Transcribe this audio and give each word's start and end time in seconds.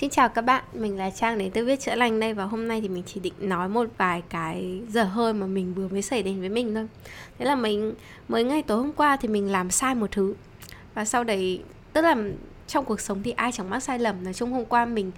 Xin 0.00 0.10
chào 0.10 0.28
các 0.28 0.42
bạn, 0.42 0.64
mình 0.72 0.98
là 0.98 1.10
Trang 1.10 1.38
đến 1.38 1.50
từ 1.50 1.64
Viết 1.64 1.80
Chữa 1.80 1.94
Lành 1.94 2.20
đây 2.20 2.34
Và 2.34 2.44
hôm 2.44 2.68
nay 2.68 2.80
thì 2.80 2.88
mình 2.88 3.02
chỉ 3.06 3.20
định 3.20 3.32
nói 3.40 3.68
một 3.68 3.88
vài 3.98 4.22
cái 4.28 4.80
dở 4.88 5.04
hơi 5.04 5.32
mà 5.32 5.46
mình 5.46 5.74
vừa 5.74 5.88
mới 5.88 6.02
xảy 6.02 6.22
đến 6.22 6.40
với 6.40 6.48
mình 6.48 6.74
thôi. 6.74 6.88
Thế 7.38 7.44
là 7.44 7.56
mình 7.56 7.94
mới 8.28 8.44
ngay 8.44 8.62
tối 8.62 8.78
hôm 8.78 8.92
qua 8.92 9.16
thì 9.16 9.28
mình 9.28 9.52
làm 9.52 9.70
sai 9.70 9.94
một 9.94 10.10
thứ. 10.10 10.34
Và 10.94 11.04
sau 11.04 11.24
đấy, 11.24 11.62
tức 11.92 12.02
là 12.02 12.16
trong 12.66 12.84
cuộc 12.84 13.00
sống 13.00 13.22
thì 13.22 13.30
ai 13.30 13.52
chẳng 13.52 13.70
mắc 13.70 13.80
sai 13.80 13.98
lầm. 13.98 14.24
Nói 14.24 14.34
chung 14.34 14.52
hôm 14.52 14.64
qua 14.64 14.84
mình 14.84 15.12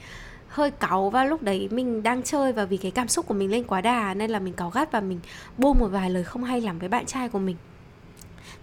hơi 0.48 0.70
cáu 0.70 1.10
và 1.10 1.24
lúc 1.24 1.42
đấy 1.42 1.68
mình 1.70 2.02
đang 2.02 2.22
chơi 2.22 2.52
và 2.52 2.64
vì 2.64 2.76
cái 2.76 2.90
cảm 2.90 3.08
xúc 3.08 3.26
của 3.26 3.34
mình 3.34 3.50
lên 3.50 3.64
quá 3.64 3.80
đà 3.80 4.14
nên 4.14 4.30
là 4.30 4.38
mình 4.38 4.54
cáu 4.54 4.70
gắt 4.70 4.92
và 4.92 5.00
mình 5.00 5.20
buông 5.58 5.78
một 5.78 5.88
vài 5.88 6.10
lời 6.10 6.24
không 6.24 6.44
hay 6.44 6.60
lắm 6.60 6.78
với 6.78 6.88
bạn 6.88 7.06
trai 7.06 7.28
của 7.28 7.38
mình 7.38 7.56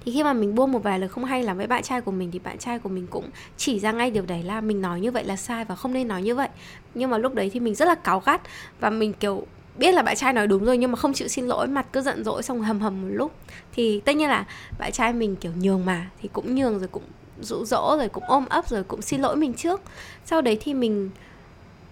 thì 0.06 0.12
khi 0.12 0.24
mà 0.24 0.34
mình 0.34 0.56
buông 0.56 0.72
một 0.72 0.84
vài 0.84 1.00
lời 1.00 1.10
không 1.10 1.26
hay 1.26 1.44
làm 1.44 1.58
với 1.58 1.68
bạn 1.68 1.84
trai 1.84 2.02
của 2.02 2.12
mình 2.12 2.32
thì 2.32 2.40
bạn 2.40 2.58
trai 2.58 2.80
của 2.80 2.90
mình 2.90 3.08
cũng 3.08 3.30
chỉ 3.58 3.80
ra 3.80 3.92
ngay 3.92 4.12
điều 4.12 4.26
đấy 4.26 4.44
là 4.44 4.62
mình 4.62 4.82
nói 4.82 5.02
như 5.02 5.12
vậy 5.12 5.24
là 5.24 5.36
sai 5.36 5.66
và 5.66 5.76
không 5.76 5.94
nên 5.94 6.08
nói 6.08 6.22
như 6.22 6.36
vậy. 6.36 6.50
Nhưng 6.94 7.10
mà 7.10 7.18
lúc 7.18 7.34
đấy 7.34 7.50
thì 7.54 7.60
mình 7.60 7.76
rất 7.76 7.86
là 7.86 7.96
cáu 7.96 8.20
gắt 8.26 8.42
và 8.80 8.90
mình, 8.90 9.14
kiểu, 9.14 9.46
biết 9.78 9.92
là 9.92 10.02
bạn 10.02 10.16
trai 10.16 10.34
nói 10.34 10.48
đúng 10.48 10.66
rồi 10.66 10.78
nhưng 10.78 10.92
mà 10.92 10.96
không 10.96 11.14
chịu 11.14 11.28
xin 11.28 11.48
lỗi, 11.48 11.68
mặt 11.68 11.86
cứ 11.94 12.02
giận 12.02 12.24
dỗi 12.24 12.44
xong 12.44 12.62
hầm 12.62 12.80
hầm 12.80 13.02
một 13.02 13.08
lúc. 13.12 13.32
Thì 13.74 14.00
tất 14.00 14.16
nhiên 14.16 14.30
là 14.30 14.46
bạn 14.80 14.92
trai 14.92 15.14
mình, 15.14 15.36
kiểu, 15.36 15.52
nhường 15.62 15.86
mà, 15.86 16.10
thì 16.22 16.30
cũng 16.34 16.56
nhường 16.56 16.80
rồi 16.80 16.88
cũng 16.88 17.04
dụ 17.42 17.66
dỗ 17.66 17.96
rồi 17.98 18.10
cũng 18.10 18.24
ôm 18.28 18.46
ấp 18.50 18.70
rồi 18.70 18.84
cũng 18.84 19.02
xin 19.02 19.22
lỗi 19.22 19.36
mình 19.36 19.54
trước. 19.54 19.82
Sau 20.26 20.42
đấy 20.42 20.58
thì 20.62 20.74
mình 20.74 21.10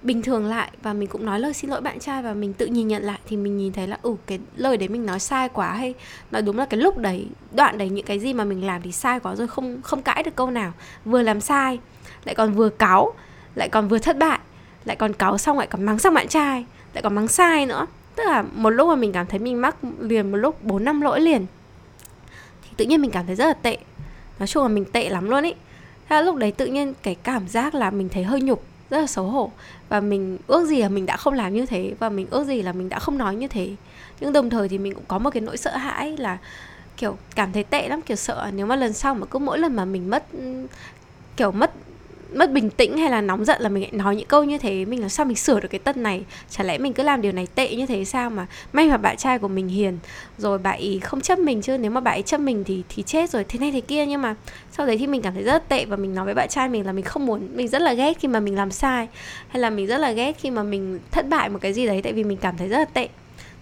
bình 0.02 0.22
thường 0.22 0.46
lại 0.46 0.72
và 0.82 0.94
mình 0.94 1.08
cũng 1.10 1.26
nói 1.26 1.40
lời 1.40 1.54
xin 1.54 1.70
lỗi 1.70 1.82
bạn 1.82 2.00
trai 2.00 2.22
và 2.22 2.34
mình 2.34 2.54
tự 2.54 2.66
nhìn 2.66 2.88
nhận 2.88 3.04
lại 3.04 3.20
thì 3.28 3.38
mình 3.38 3.58
nhìn 3.58 3.74
thấy 3.74 3.88
là 3.88 3.98
ừ 4.02 4.16
cái 4.26 4.40
lời 4.56 4.78
đấy 4.78 4.90
mình 4.90 5.06
nói 5.06 5.20
sai 5.20 5.50
quá 5.50 5.74
hay 5.74 5.94
nói 6.32 6.42
đúng 6.42 6.58
là 6.58 6.66
cái 6.66 6.80
lúc 6.80 6.98
đấy, 6.98 7.28
đoạn 7.52 7.78
đấy 7.78 7.90
những 7.90 8.06
cái 8.06 8.20
gì 8.20 8.34
mà 8.34 8.44
mình 8.44 8.66
làm 8.66 8.82
thì 8.82 8.92
sai 8.92 9.20
quá 9.20 9.36
rồi 9.36 9.48
không 9.48 9.82
không 9.82 10.02
cãi 10.02 10.24
được 10.24 10.36
câu 10.36 10.52
nào. 10.52 10.74
Vừa 11.06 11.22
làm 11.22 11.42
sai, 11.42 11.80
lại 12.26 12.36
còn 12.36 12.54
vừa 12.54 12.70
cáu, 12.70 13.14
lại 13.56 13.70
còn 13.70 13.88
vừa 13.88 14.00
thất 14.00 14.18
bại, 14.18 14.40
lại 14.86 14.96
còn 14.96 15.14
cáu 15.14 15.38
xong 15.38 15.58
lại 15.58 15.68
còn 15.68 15.84
mắng 15.84 16.00
sang 16.00 16.14
bạn 16.14 16.28
trai, 16.28 16.66
lại 16.94 17.02
còn 17.02 17.16
mắng 17.16 17.28
sai 17.28 17.66
nữa. 17.66 17.88
Tức 18.16 18.24
là 18.24 18.42
một 18.42 18.70
lúc 18.70 18.90
mà 18.90 18.96
mình 18.96 19.12
cảm 19.12 19.26
thấy 19.26 19.40
mình 19.40 19.62
mắc 19.62 19.76
liền 20.00 20.32
một 20.32 20.38
lúc, 20.38 20.64
bốn, 20.64 20.84
năm 20.84 21.02
lỗi 21.02 21.22
liền, 21.22 21.46
thì 22.64 22.70
tự 22.78 22.86
nhiên 22.86 23.02
mình 23.02 23.12
cảm 23.12 23.26
thấy 23.26 23.36
rất 23.36 23.46
là 23.46 23.54
tệ. 23.54 23.78
Nói 24.40 24.48
chung 24.48 24.64
là 24.64 24.70
mình 24.70 24.86
tệ 24.86 25.10
lắm 25.10 25.30
luôn 25.30 25.44
ý. 25.44 25.54
Thế 26.10 26.16
là 26.16 26.22
lúc 26.22 26.36
đấy 26.36 26.52
tự 26.52 26.66
nhiên 26.66 26.94
cái 27.04 27.16
cảm 27.16 27.48
giác 27.48 27.76
là 27.76 27.92
mình 27.92 28.10
thấy 28.10 28.24
hơi 28.24 28.42
nhục 28.42 28.64
rất 28.90 29.00
là 29.00 29.08
xấu 29.08 29.26
hổ. 29.26 29.52
Và 29.90 30.00
mình 30.00 30.38
ước 30.48 30.68
gì 30.68 30.82
là 30.82 30.90
mình 30.90 31.06
đã 31.06 31.18
không 31.18 31.34
làm 31.34 31.54
như 31.54 31.66
thế, 31.66 31.94
và 32.00 32.10
mình 32.10 32.28
ước 32.30 32.44
gì 32.44 32.62
là 32.62 32.74
mình 32.74 32.90
đã 32.90 33.00
không 33.00 33.18
nói 33.18 33.36
như 33.36 33.48
thế. 33.48 33.70
Nhưng 34.20 34.34
đồng 34.34 34.50
thời 34.50 34.70
thì 34.70 34.78
mình 34.78 34.94
cũng 34.94 35.06
có 35.08 35.20
một 35.20 35.30
cái 35.30 35.42
nỗi 35.42 35.58
sợ 35.58 35.78
hãi 35.78 36.18
là, 36.18 36.38
kiểu, 36.98 37.18
cảm 37.36 37.52
thấy 37.52 37.64
tệ 37.64 37.88
lắm, 37.88 38.02
kiểu, 38.02 38.18
sợ 38.18 38.52
nếu 38.54 38.66
mà 38.66 38.76
lần 38.76 38.94
sau 38.94 39.16
mà 39.16 39.26
cứ 39.26 39.40
mỗi 39.40 39.60
lần 39.60 39.76
mà 39.76 39.86
mình 39.86 40.10
mất, 40.10 40.24
kiểu, 41.38 41.52
mất 41.52 41.72
mất 42.34 42.52
bình 42.52 42.70
tĩnh 42.70 42.98
hay 42.98 43.10
là 43.10 43.22
nóng 43.22 43.46
giận 43.46 43.62
là 43.62 43.70
mình 43.70 43.84
lại 43.84 43.92
nói 43.92 44.16
những 44.16 44.28
câu 44.28 44.44
như 44.44 44.58
thế? 44.58 44.86
Mình 44.86 45.02
làm 45.02 45.10
sao 45.10 45.26
mình 45.26 45.36
sửa 45.36 45.60
được 45.60 45.68
cái 45.68 45.80
tật 45.80 45.98
này? 45.98 46.26
Chả 46.50 46.64
lẽ 46.64 46.78
mình 46.78 46.94
cứ 46.94 47.04
làm 47.04 47.22
điều 47.22 47.32
này 47.32 47.48
tệ 47.56 47.76
như 47.76 47.86
thế 47.86 48.06
sao 48.06 48.30
mà 48.30 48.48
may 48.74 48.90
mà 48.90 48.98
bạn 48.98 49.18
trai 49.18 49.40
của 49.40 49.48
mình 49.48 49.68
hiền, 49.68 49.98
rồi 50.38 50.58
bạn 50.58 50.80
ý 50.80 51.00
không 51.00 51.22
chấp 51.22 51.40
mình 51.40 51.62
chứ? 51.62 51.78
Nếu 51.78 51.92
mà 51.92 52.02
bạn 52.02 52.14
ấy 52.14 52.22
chấp 52.22 52.38
mình 52.38 52.64
thì 52.64 52.84
thì 52.90 53.04
chết 53.04 53.30
rồi, 53.30 53.44
thế 53.44 53.60
này 53.60 53.72
thế 53.72 53.82
kia. 53.82 54.06
Nhưng 54.06 54.22
mà 54.22 54.36
sau 54.72 54.88
đấy 54.88 54.98
thì 54.98 55.08
mình 55.08 55.22
cảm 55.22 55.34
thấy 55.34 55.44
rất 55.44 55.70
tệ 55.70 55.86
và 55.86 55.98
mình 55.98 56.16
nói 56.16 56.26
với 56.26 56.34
bạn 56.34 56.50
trai 56.50 56.70
mình 56.70 56.86
là 56.86 56.92
mình 56.92 57.06
không 57.06 57.26
muốn, 57.26 57.48
mình 57.56 57.68
rất 57.68 57.82
là 57.82 57.94
ghét 57.94 58.20
khi 58.20 58.28
mà 58.28 58.40
mình 58.40 58.56
làm 58.56 58.72
sai. 58.72 59.08
Hay 59.48 59.60
là 59.60 59.70
mình 59.70 59.88
rất 59.88 59.98
là 59.98 60.12
ghét 60.12 60.38
khi 60.40 60.52
mà 60.52 60.64
mình 60.64 61.00
thất 61.12 61.30
bại 61.30 61.50
một 61.50 61.60
cái 61.62 61.74
gì 61.74 61.88
đấy 61.88 62.02
tại 62.02 62.14
vì 62.14 62.24
mình 62.24 62.38
cảm 62.38 62.58
thấy 62.58 62.68
rất 62.68 62.78
là 62.78 62.86
tệ. 62.86 63.10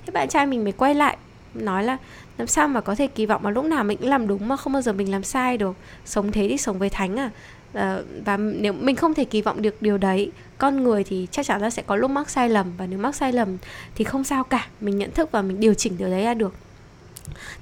Thế 0.05 0.11
bạn 0.11 0.27
trai 0.27 0.45
mình 0.45 0.63
mới 0.63 0.71
quay 0.71 0.95
lại, 0.95 1.17
nói 1.53 1.83
là 1.83 1.97
làm 2.37 2.47
sao 2.47 2.67
mà 2.67 2.81
có 2.81 2.95
thể 2.95 3.07
kỳ 3.07 3.25
vọng 3.25 3.43
mà 3.43 3.49
lúc 3.49 3.65
nào 3.65 3.83
mình 3.83 3.97
cũng 3.97 4.09
làm 4.09 4.27
đúng 4.27 4.47
mà 4.47 4.57
không 4.57 4.73
bao 4.73 4.81
giờ 4.81 4.93
mình 4.93 5.11
làm 5.11 5.23
sai 5.23 5.57
được? 5.57 5.75
Sống 6.05 6.31
thế 6.31 6.47
thì 6.49 6.57
sống 6.57 6.79
với 6.79 6.89
thánh 6.89 7.19
à? 7.19 7.29
Ờ, 7.75 8.03
và 8.25 8.37
nếu 8.37 8.73
mình 8.73 8.95
không 8.95 9.13
thể 9.13 9.23
kỳ 9.23 9.41
vọng 9.41 9.61
được 9.61 9.81
điều 9.81 9.97
đấy, 9.97 10.31
con 10.57 10.83
người 10.83 11.03
thì 11.03 11.27
chắc 11.31 11.45
chắn 11.45 11.61
là 11.61 11.69
sẽ 11.69 11.83
có 11.87 11.95
lúc 11.95 12.11
mắc 12.11 12.29
sai 12.29 12.49
lầm. 12.49 12.71
Và 12.77 12.85
nếu 12.85 12.99
mắc 12.99 13.15
sai 13.15 13.33
lầm 13.33 13.57
thì 13.95 14.03
không 14.03 14.23
sao 14.23 14.43
cả. 14.43 14.67
Mình 14.81 14.97
nhận 14.97 15.11
thức 15.11 15.31
và 15.31 15.41
mình 15.41 15.59
điều 15.59 15.73
chỉnh 15.73 15.97
điều 15.97 16.09
đấy 16.09 16.23
là 16.23 16.33
được. 16.33 16.53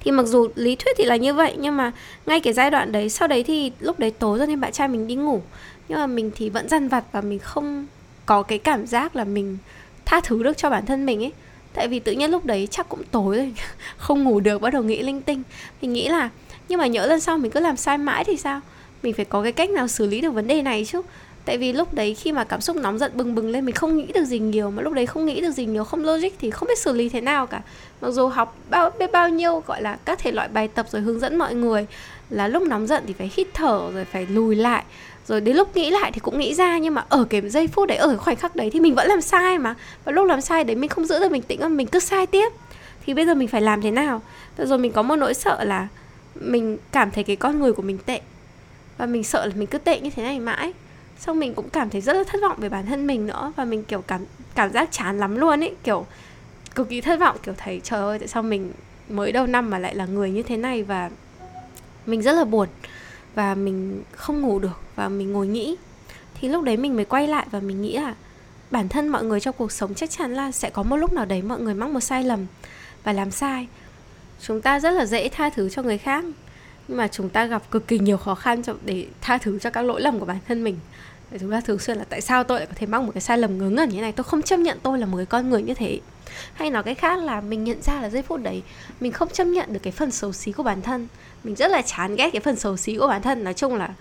Thì 0.00 0.10
mặc 0.10 0.26
dù 0.26 0.48
lý 0.54 0.76
thuyết 0.76 0.96
thì 0.98 1.04
là 1.04 1.16
như 1.16 1.34
vậy, 1.34 1.54
nhưng 1.58 1.76
mà 1.76 1.92
ngay 2.26 2.40
cái 2.40 2.52
giai 2.52 2.70
đoạn 2.70 2.92
đấy, 2.92 3.08
sau 3.08 3.28
đấy 3.28 3.42
thì 3.42 3.72
lúc 3.80 3.98
đấy 3.98 4.10
tối 4.10 4.38
rồi 4.38 4.46
nên 4.46 4.60
bạn 4.60 4.72
trai 4.72 4.88
mình 4.88 5.06
đi 5.06 5.14
ngủ. 5.14 5.42
Nhưng 5.88 5.98
mà 5.98 6.06
mình 6.06 6.30
thì 6.34 6.50
vẫn 6.50 6.68
dằn 6.68 6.88
vặt 6.88 7.04
và 7.12 7.20
mình 7.20 7.38
không 7.38 7.86
có 8.26 8.42
cái 8.42 8.58
cảm 8.58 8.86
giác 8.86 9.16
là 9.16 9.24
mình 9.24 9.58
tha 10.04 10.20
thứ 10.20 10.42
được 10.42 10.56
cho 10.56 10.70
bản 10.70 10.86
thân 10.86 11.06
mình 11.06 11.24
ấy. 11.24 11.32
Tại 11.72 11.88
vì 11.88 11.98
tự 11.98 12.12
nhiên 12.12 12.30
lúc 12.30 12.44
đấy 12.44 12.68
chắc 12.70 12.88
cũng 12.88 13.02
tối 13.10 13.36
rồi, 13.36 13.54
không 13.96 14.24
ngủ 14.24 14.40
được, 14.40 14.62
bắt 14.62 14.72
đầu 14.72 14.82
nghĩ 14.82 15.02
linh 15.02 15.22
tinh. 15.22 15.42
Mình 15.82 15.92
nghĩ 15.92 16.08
là, 16.08 16.30
nhưng 16.68 16.78
mà 16.78 16.86
nhỡ 16.86 17.06
lần 17.06 17.20
sau 17.20 17.38
mình 17.38 17.50
cứ 17.50 17.60
làm 17.60 17.76
sai 17.76 17.98
mãi 17.98 18.24
thì 18.24 18.36
sao? 18.36 18.60
Mình 19.04 19.14
phải 19.14 19.24
có 19.24 19.42
cái 19.42 19.52
cách 19.52 19.70
nào 19.70 19.88
xử 19.88 20.06
lý 20.06 20.20
được 20.20 20.30
vấn 20.30 20.46
đề 20.46 20.62
này 20.62 20.84
chứ. 20.84 21.02
Tại 21.44 21.58
vì 21.58 21.72
lúc 21.72 21.94
đấy 21.94 22.14
khi 22.14 22.32
mà 22.32 22.44
cảm 22.44 22.60
xúc 22.60 22.76
nóng 22.76 22.98
giận 22.98 23.12
bừng 23.14 23.34
bừng 23.34 23.50
lên, 23.50 23.64
mình 23.64 23.74
không 23.74 23.96
nghĩ 23.96 24.06
được 24.14 24.24
gì 24.24 24.38
nhiều. 24.38 24.70
Mà 24.70 24.82
lúc 24.82 24.92
đấy 24.92 25.06
không 25.06 25.26
nghĩ 25.26 25.40
được 25.40 25.50
gì 25.50 25.64
nhiều, 25.64 25.84
không 25.84 26.04
logic 26.04 26.28
thì 26.40 26.50
không 26.50 26.68
biết 26.68 26.78
xử 26.78 26.92
lý 26.92 27.08
thế 27.08 27.20
nào 27.20 27.46
cả. 27.46 27.62
Mặc 28.00 28.10
dù 28.10 28.28
học 28.28 28.56
bao, 28.70 28.90
biết 28.98 29.12
bao 29.12 29.28
nhiêu, 29.28 29.62
gọi 29.66 29.82
là, 29.82 29.98
các 30.04 30.18
thể 30.18 30.32
loại 30.32 30.48
bài 30.48 30.68
tập 30.68 30.86
rồi 30.90 31.02
hướng 31.02 31.20
dẫn 31.20 31.36
mọi 31.36 31.54
người 31.54 31.86
là 32.30 32.48
lúc 32.48 32.62
nóng 32.62 32.86
giận 32.86 33.04
thì 33.06 33.14
phải 33.18 33.30
hít 33.36 33.46
thở, 33.54 33.90
rồi 33.94 34.04
phải 34.04 34.26
lùi 34.26 34.56
lại. 34.56 34.84
Rồi 35.26 35.40
đến 35.40 35.56
lúc 35.56 35.76
nghĩ 35.76 35.90
lại 35.90 36.12
thì 36.12 36.20
cũng 36.20 36.38
nghĩ 36.38 36.54
ra, 36.54 36.78
nhưng 36.78 36.94
mà 36.94 37.04
ở 37.08 37.24
cái 37.30 37.48
giây 37.48 37.68
phút 37.68 37.88
đấy, 37.88 37.98
ở 37.98 38.08
cái 38.08 38.16
khoảnh 38.16 38.36
khắc 38.36 38.56
đấy 38.56 38.70
thì 38.72 38.80
mình 38.80 38.94
vẫn 38.94 39.08
làm 39.08 39.20
sai 39.20 39.58
mà. 39.58 39.74
Và 40.04 40.12
lúc 40.12 40.26
làm 40.26 40.40
sai 40.40 40.64
đấy 40.64 40.76
mình 40.76 40.90
không 40.90 41.04
giữ 41.04 41.20
được 41.20 41.32
bình 41.32 41.42
tĩnh, 41.42 41.60
mà 41.60 41.68
mình 41.68 41.86
cứ 41.86 41.98
sai 41.98 42.26
tiếp. 42.26 42.48
Thì 43.06 43.14
bây 43.14 43.26
giờ 43.26 43.34
mình 43.34 43.48
phải 43.48 43.60
làm 43.60 43.82
thế 43.82 43.90
nào? 43.90 44.22
Rồi 44.58 44.78
mình 44.78 44.92
có 44.92 45.02
một 45.02 45.16
nỗi 45.16 45.34
sợ 45.34 45.64
là 45.64 45.88
mình 46.34 46.78
cảm 46.92 47.10
thấy 47.10 47.24
cái 47.24 47.36
con 47.36 47.60
người 47.60 47.72
của 47.72 47.82
mình 47.82 47.98
tệ 48.06 48.20
và 48.98 49.06
mình 49.06 49.24
sợ 49.24 49.46
là 49.46 49.52
mình 49.54 49.66
cứ 49.66 49.78
tệ 49.78 50.00
như 50.00 50.10
thế 50.10 50.22
này 50.22 50.40
mãi. 50.40 50.72
Xong 51.18 51.38
mình 51.38 51.54
cũng 51.54 51.68
cảm 51.70 51.90
thấy 51.90 52.00
rất 52.00 52.12
là 52.12 52.24
thất 52.24 52.40
vọng 52.42 52.56
về 52.60 52.68
bản 52.68 52.86
thân 52.86 53.06
mình 53.06 53.26
nữa. 53.26 53.52
Và 53.56 53.64
mình, 53.64 53.84
kiểu, 53.84 54.02
cảm 54.02 54.24
cảm 54.54 54.72
giác 54.72 54.88
chán 54.92 55.18
lắm 55.18 55.36
luôn 55.36 55.64
ấy. 55.64 55.74
Kiểu, 55.84 56.06
cực 56.74 56.88
kỳ 56.88 57.00
thất 57.00 57.20
vọng, 57.20 57.36
kiểu 57.42 57.54
thấy 57.56 57.80
trời 57.84 58.00
ơi, 58.00 58.18
tại 58.18 58.28
sao 58.28 58.42
mình 58.42 58.72
mới 59.08 59.32
đầu 59.32 59.46
năm 59.46 59.70
mà 59.70 59.78
lại 59.78 59.94
là 59.94 60.06
người 60.06 60.30
như 60.30 60.42
thế 60.42 60.56
này? 60.56 60.82
Và 60.82 61.10
mình 62.06 62.22
rất 62.22 62.32
là 62.32 62.44
buồn. 62.44 62.68
Và 63.34 63.54
mình 63.54 64.02
không 64.12 64.40
ngủ 64.40 64.58
được, 64.58 64.80
và 64.96 65.08
mình 65.08 65.32
ngồi 65.32 65.46
nghĩ. 65.46 65.76
Thì 66.40 66.48
lúc 66.48 66.62
đấy 66.62 66.76
mình 66.76 66.96
mới 66.96 67.04
quay 67.04 67.28
lại 67.28 67.46
và 67.50 67.60
mình 67.60 67.82
nghĩ 67.82 67.96
là 67.96 68.14
bản 68.70 68.88
thân 68.88 69.08
mọi 69.08 69.24
người 69.24 69.40
trong 69.40 69.54
cuộc 69.58 69.72
sống 69.72 69.94
chắc 69.94 70.10
chắn 70.10 70.34
là 70.34 70.52
sẽ 70.52 70.70
có 70.70 70.82
một 70.82 70.96
lúc 70.96 71.12
nào 71.12 71.24
đấy 71.24 71.42
mọi 71.42 71.60
người 71.60 71.74
mắc 71.74 71.90
một 71.90 72.00
sai 72.00 72.24
lầm. 72.24 72.46
Và 73.04 73.12
làm 73.12 73.30
sai. 73.30 73.66
Chúng 74.40 74.60
ta 74.60 74.80
rất 74.80 74.90
là 74.90 75.06
dễ 75.06 75.28
tha 75.28 75.50
thứ 75.50 75.68
cho 75.68 75.82
người 75.82 75.98
khác 75.98 76.24
nhưng 76.88 76.96
mà 76.96 77.08
chúng 77.08 77.28
ta 77.28 77.46
gặp 77.46 77.70
cực 77.70 77.88
kỳ 77.88 77.98
nhiều 77.98 78.16
khó 78.16 78.34
khăn 78.34 78.62
cho 78.62 78.74
để 78.84 79.06
tha 79.20 79.38
thứ 79.38 79.58
cho 79.58 79.70
các 79.70 79.82
lỗi 79.82 80.00
lầm 80.00 80.18
của 80.18 80.26
bản 80.26 80.38
thân 80.48 80.64
mình. 80.64 80.78
Để 81.30 81.38
chúng 81.38 81.50
ta 81.50 81.60
thường 81.60 81.78
xuyên 81.78 81.98
là 81.98 82.04
tại 82.08 82.20
sao 82.20 82.44
tôi 82.44 82.58
lại 82.58 82.66
có 82.66 82.72
thể 82.76 82.86
mắc 82.86 83.02
một 83.02 83.10
cái 83.14 83.20
sai 83.20 83.38
lầm 83.38 83.58
ngớ 83.58 83.70
ngẩn 83.70 83.88
như 83.88 83.96
thế 83.96 84.02
này? 84.02 84.12
Tôi 84.12 84.24
không 84.24 84.42
chấp 84.42 84.56
nhận 84.56 84.78
tôi 84.82 84.98
là 84.98 85.06
một 85.06 85.16
cái 85.16 85.26
con 85.26 85.50
người 85.50 85.62
như 85.62 85.74
thế. 85.74 86.00
Hay 86.54 86.70
nói 86.70 86.82
cái 86.82 86.94
khác 86.94 87.18
là 87.18 87.40
mình 87.40 87.64
nhận 87.64 87.82
ra 87.82 88.00
là 88.00 88.10
giây 88.10 88.22
phút 88.22 88.40
đấy, 88.42 88.62
mình 89.00 89.12
không 89.12 89.28
chấp 89.28 89.44
nhận 89.44 89.72
được 89.72 89.80
cái 89.82 89.92
phần 89.92 90.10
xấu 90.10 90.32
xí 90.32 90.52
của 90.52 90.62
bản 90.62 90.82
thân. 90.82 91.08
Mình 91.44 91.54
rất 91.54 91.70
là 91.70 91.82
chán 91.82 92.16
ghét 92.16 92.30
cái 92.30 92.40
phần 92.40 92.56
xấu 92.56 92.76
xí 92.76 92.96
của 92.96 93.08
bản 93.08 93.22
thân. 93.22 93.44
Nói 93.44 93.54
chung 93.54 93.74
là 93.74 93.94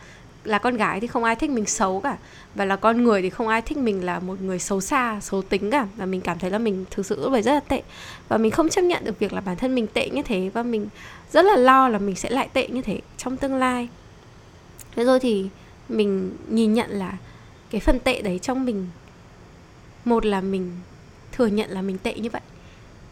là 0.43 0.59
con 0.59 0.77
gái 0.77 0.99
thì 0.99 1.07
không 1.07 1.23
ai 1.23 1.35
thích 1.35 1.49
mình 1.49 1.65
xấu 1.65 1.99
cả. 1.99 2.17
Và 2.55 2.65
là 2.65 2.75
con 2.75 3.03
người 3.03 3.21
thì 3.21 3.29
không 3.29 3.47
ai 3.47 3.61
thích 3.61 3.77
mình 3.77 4.05
là 4.05 4.19
một 4.19 4.41
người 4.41 4.59
xấu 4.59 4.81
xa, 4.81 5.19
xấu 5.21 5.41
tính 5.41 5.71
cả. 5.71 5.87
Và 5.95 6.05
mình 6.05 6.21
cảm 6.21 6.39
thấy 6.39 6.51
là 6.51 6.57
mình 6.57 6.85
thực 6.91 7.05
sự 7.05 7.23
lúc 7.23 7.33
rất 7.43 7.53
là 7.53 7.59
tệ. 7.59 7.81
Và 8.27 8.37
mình 8.37 8.51
không 8.51 8.69
chấp 8.69 8.81
nhận 8.81 9.05
được 9.05 9.19
việc 9.19 9.33
là 9.33 9.41
bản 9.41 9.57
thân 9.57 9.75
mình 9.75 9.87
tệ 9.87 10.09
như 10.09 10.21
thế. 10.21 10.49
Và 10.53 10.63
mình 10.63 10.87
rất 11.31 11.45
là 11.45 11.55
lo 11.55 11.89
là 11.89 11.99
mình 11.99 12.15
sẽ 12.15 12.29
lại 12.29 12.49
tệ 12.53 12.67
như 12.67 12.81
thế 12.81 12.99
trong 13.17 13.37
tương 13.37 13.55
lai. 13.55 13.87
Thế 14.95 15.03
rồi 15.05 15.19
thì 15.19 15.49
mình 15.89 16.31
nhìn 16.49 16.73
nhận 16.73 16.89
là 16.89 17.17
cái 17.69 17.81
phần 17.81 17.99
tệ 17.99 18.21
đấy 18.21 18.39
trong 18.39 18.65
mình, 18.65 18.87
một 20.05 20.25
là 20.25 20.41
mình 20.41 20.71
thừa 21.31 21.47
nhận 21.47 21.69
là 21.69 21.81
mình 21.81 21.97
tệ 21.97 22.13
như 22.13 22.29
vậy. 22.29 22.41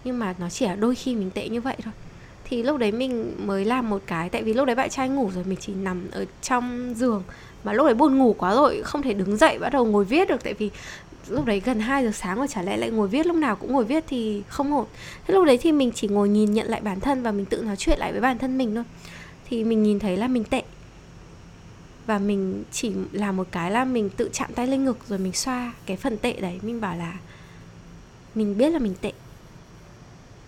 Nhưng 0.04 0.20
mà 0.20 0.36
nó 0.40 0.50
chỉ 0.50 0.66
là 0.66 0.76
đôi 0.76 0.96
khi 0.96 1.16
mình 1.16 1.32
tệ 1.32 1.50
như 1.50 1.62
vậy 1.62 1.76
thôi 1.84 1.94
thì 2.52 2.64
lúc 2.64 2.78
đấy 2.78 2.92
mình 2.92 3.36
mới 3.48 3.66
làm 3.66 3.90
một 3.90 4.02
cái, 4.08 4.30
tại 4.30 4.44
vì 4.44 4.54
lúc 4.54 4.66
đấy 4.66 4.76
bạn 4.76 4.90
trai 4.90 5.10
ngủ 5.10 5.32
rồi, 5.36 5.44
mình 5.44 5.58
chỉ 5.62 5.74
nằm 5.74 6.08
ở 6.12 6.26
trong 6.42 6.94
giường. 6.98 7.24
Mà 7.64 7.74
lúc 7.74 7.86
đấy 7.86 7.96
buồn 7.96 8.18
ngủ 8.18 8.36
quá 8.38 8.56
rồi, 8.56 8.82
không 8.84 9.02
thể 9.02 9.14
đứng 9.14 9.38
dậy, 9.38 9.60
bắt 9.60 9.70
đầu 9.74 9.86
ngồi 9.86 10.06
viết 10.06 10.28
được, 10.30 10.44
tại 10.44 10.54
vì 10.54 10.70
lúc 11.28 11.46
đấy 11.46 11.62
gần 11.66 11.80
2 11.80 12.04
giờ 12.04 12.12
sáng 12.14 12.38
rồi, 12.38 12.48
chả 12.48 12.62
lẽ 12.62 12.78
lại 12.78 12.90
ngồi 12.90 13.08
viết, 13.08 13.26
lúc 13.26 13.36
nào 13.36 13.56
cũng 13.56 13.74
ngồi 13.74 13.86
viết 13.86 14.04
thì 14.08 14.44
không 14.48 14.74
ổn. 14.74 14.86
Thế 15.28 15.34
lúc 15.34 15.46
đấy 15.46 15.58
thì 15.62 15.72
mình 15.72 15.92
chỉ 15.96 16.08
ngồi 16.08 16.30
nhìn 16.30 16.54
nhận 16.54 16.68
lại 16.68 16.82
bản 16.82 17.00
thân 17.00 17.24
và 17.24 17.32
mình 17.32 17.46
tự 17.46 17.64
nói 17.64 17.76
chuyện 17.76 18.00
lại 18.00 18.12
với 18.12 18.22
bản 18.22 18.38
thân 18.38 18.58
mình 18.58 18.76
thôi. 18.76 18.84
Thì 19.50 19.64
mình 19.64 19.84
nhìn 19.84 20.00
thấy 20.00 20.18
là 20.18 20.28
mình 20.28 20.44
tệ. 20.44 20.64
Và 22.06 22.20
mình 22.20 22.64
chỉ 22.72 22.92
làm 23.12 23.38
một 23.38 23.48
cái 23.52 23.72
là 23.72 23.86
mình 23.86 24.10
tự 24.10 24.30
chạm 24.34 24.54
tay 24.54 24.68
lên 24.68 24.86
ngực 24.86 24.98
rồi 25.08 25.20
mình 25.20 25.34
xoa 25.34 25.74
cái 25.86 25.98
phần 25.98 26.18
tệ 26.18 26.34
đấy. 26.34 26.60
Mình 26.62 26.82
bảo 26.82 26.98
là 26.98 27.14
mình 28.36 28.58
biết 28.58 28.70
là 28.70 28.80
mình 28.80 28.96
tệ. 29.02 29.12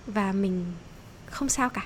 Và 0.07 0.31
mình 0.31 0.65
không 1.25 1.49
sao 1.49 1.69
cả 1.69 1.81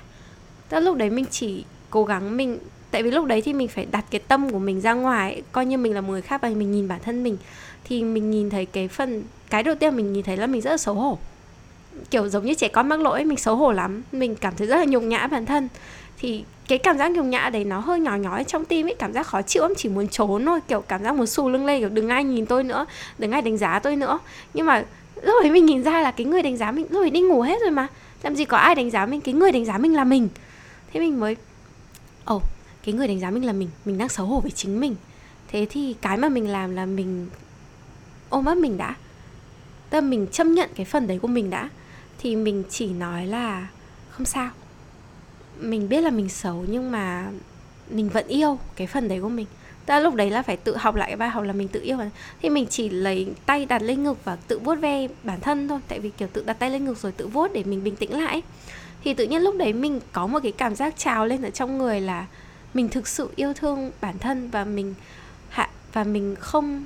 tức 0.70 0.80
lúc 0.80 0.98
đấy 0.98 1.10
mình 1.10 1.26
chỉ 1.32 1.64
cố 1.90 2.06
gắng 2.06 2.38
mình, 2.38 2.60
tại 2.92 3.04
vì 3.04 3.12
lúc 3.12 3.26
đấy 3.26 3.42
thì 3.42 3.54
mình 3.54 3.68
phải 3.68 3.88
đặt 3.92 4.06
cái 4.12 4.22
tâm 4.28 4.50
của 4.50 4.60
mình 4.60 4.82
ra 4.82 4.94
ngoài, 4.94 5.42
coi 5.52 5.66
như 5.66 5.78
mình 5.78 5.94
là 5.94 6.02
một 6.02 6.12
người 6.12 6.22
khác 6.22 6.42
và 6.42 6.50
mình 6.50 6.72
nhìn 6.72 6.88
bản 6.88 7.00
thân 7.04 7.24
mình, 7.24 7.38
thì 7.84 8.04
mình 8.04 8.32
nhìn 8.32 8.50
thấy 8.50 8.66
cái 8.66 8.88
phần, 8.88 9.24
cái 9.50 9.64
đầu 9.64 9.76
tiên 9.76 9.96
mình 9.96 10.14
nhìn 10.14 10.24
thấy 10.24 10.38
là 10.38 10.48
mình 10.48 10.62
rất 10.62 10.72
là 10.72 10.78
xấu 10.78 10.96
hổ. 10.96 11.18
Kiểu 12.12 12.30
giống 12.30 12.46
như 12.46 12.54
trẻ 12.54 12.68
con 12.68 12.90
mắc 12.90 13.00
lỗi, 13.00 13.24
mình 13.24 13.38
xấu 13.38 13.56
hổ 13.56 13.72
lắm, 13.72 14.04
mình 14.12 14.36
cảm 14.36 14.54
thấy 14.58 14.68
rất 14.68 14.76
là 14.78 14.86
nhục 14.86 15.04
nhã 15.04 15.28
bản 15.28 15.46
thân. 15.46 15.68
Thì 16.20 16.44
cái 16.68 16.78
cảm 16.78 16.98
giác 16.98 17.12
nhục 17.12 17.26
nhã 17.26 17.50
đấy 17.54 17.64
nó 17.64 17.80
hơi 17.80 18.00
nhỏ 18.00 18.16
nhói 18.16 18.44
trong 18.44 18.66
tim 18.66 18.88
ấy, 18.88 18.96
cảm 19.00 19.14
giác 19.14 19.28
khó 19.28 19.42
chịu 19.42 19.64
lắm, 19.64 19.74
chỉ 19.78 19.90
muốn 19.90 20.08
trốn 20.08 20.46
thôi, 20.46 20.60
kiểu 20.68 20.82
cảm 20.82 21.04
giác 21.04 21.16
muốn 21.16 21.28
xù 21.28 21.50
lưng 21.50 21.66
lên, 21.66 21.80
kiểu 21.80 21.90
đừng 21.90 22.10
ai 22.10 22.24
nhìn 22.24 22.46
tôi 22.46 22.64
nữa, 22.64 22.86
đừng 23.18 23.32
ai 23.32 23.42
đánh 23.42 23.58
giá 23.58 23.80
tôi 23.80 23.96
nữa. 23.96 24.20
Nhưng 24.54 24.66
mà 24.66 24.86
lúc 25.22 25.44
ấy 25.44 25.52
mình 25.52 25.66
nhìn 25.66 25.84
ra 25.84 26.02
là 26.02 26.12
cái 26.12 26.26
người 26.26 26.42
đánh 26.42 26.58
giá 26.58 26.72
mình, 26.72 26.86
lúc 26.90 27.04
ấy 27.04 27.10
đi 27.10 27.22
ngủ 27.22 27.42
hết 27.42 27.62
rồi 27.62 27.72
mà, 27.72 27.88
làm 28.24 28.36
gì 28.36 28.46
có 28.46 28.58
ai 28.58 28.76
đánh 28.76 28.90
giá 28.92 29.06
mình, 29.06 29.22
cái 29.22 29.34
người 29.34 29.52
đánh 29.52 29.66
giá 29.66 29.78
mình 29.78 29.96
là 29.96 30.04
mình 30.04 30.30
thế 30.94 31.00
mình 31.00 31.20
mới 31.20 31.36
ồ 32.26 32.36
oh, 32.36 32.44
cái 32.84 32.94
người 32.94 33.08
đánh 33.08 33.20
giá 33.20 33.32
mình 33.32 33.46
là 33.46 33.54
mình 33.54 33.70
mình 33.86 33.98
đang 33.98 34.10
xấu 34.10 34.26
hổ 34.26 34.40
với 34.40 34.52
chính 34.52 34.80
mình. 34.80 34.96
Thế 35.48 35.68
thì 35.70 35.96
cái 36.02 36.18
mà 36.18 36.30
mình 36.30 36.50
làm 36.50 36.76
là 36.76 36.86
mình 36.86 37.28
ôm 38.30 38.46
ấp 38.46 38.56
mình 38.56 38.78
đã. 38.78 38.96
Tâm 39.90 40.10
mình 40.10 40.28
chấp 40.32 40.44
nhận 40.44 40.70
cái 40.76 40.86
phần 40.86 41.08
đấy 41.08 41.20
của 41.20 41.28
mình 41.28 41.50
đã. 41.50 41.70
Thì 42.18 42.36
mình 42.36 42.64
chỉ 42.70 42.90
nói 42.90 43.26
là 43.26 43.68
không 44.10 44.26
sao. 44.26 44.50
Mình 45.60 45.90
biết 45.90 46.02
là 46.02 46.10
mình 46.10 46.30
xấu 46.30 46.66
nhưng 46.70 46.92
mà 46.92 47.32
mình 47.90 48.10
vẫn 48.10 48.28
yêu 48.28 48.60
cái 48.76 48.88
phần 48.88 49.08
đấy 49.08 49.22
của 49.22 49.30
mình. 49.30 49.48
Tức 49.88 49.94
là 49.94 50.00
lúc 50.00 50.16
đấy 50.16 50.30
là 50.30 50.42
phải 50.42 50.58
tự 50.58 50.78
học 50.78 50.96
lại 50.96 51.10
cái 51.10 51.18
bài 51.18 51.30
học 51.30 51.44
là 51.44 51.54
mình 51.54 51.68
tự 51.68 51.82
yêu 51.82 51.98
Thì 52.42 52.50
mình 52.50 52.66
chỉ 52.70 52.90
lấy 52.90 53.28
tay 53.46 53.66
đặt 53.66 53.82
lên 53.82 54.04
ngực 54.04 54.26
và 54.26 54.38
tự 54.48 54.60
vuốt 54.60 54.76
ve 54.76 55.08
bản 55.24 55.40
thân 55.40 55.68
thôi. 55.68 55.80
Tại 55.88 56.00
vì 56.00 56.10
kiểu 56.10 56.28
tự 56.34 56.44
đặt 56.46 56.54
tay 56.54 56.70
lên 56.70 56.86
ngực 56.86 56.98
rồi 56.98 57.12
tự 57.12 57.28
vuốt 57.28 57.54
để 57.54 57.64
mình 57.64 57.84
bình 57.84 57.96
tĩnh 57.96 58.20
lại 58.20 58.42
Thì 59.04 59.14
tự 59.14 59.24
nhiên 59.24 59.42
lúc 59.42 59.56
đấy 59.58 59.74
mình 59.74 60.00
có 60.12 60.28
một 60.28 60.40
cái 60.44 60.52
cảm 60.52 60.76
giác 60.76 60.98
trào 60.98 61.26
lên 61.26 61.42
ở 61.42 61.50
trong 61.50 61.78
người 61.78 62.02
là 62.02 62.26
Mình 62.74 62.90
thực 62.90 63.08
sự 63.08 63.30
yêu 63.36 63.54
thương 63.54 63.92
bản 64.02 64.20
thân 64.20 64.50
và 64.50 64.64
mình 64.64 64.94
hạ, 65.50 65.70
và 65.94 66.04
mình 66.04 66.36
không 66.40 66.86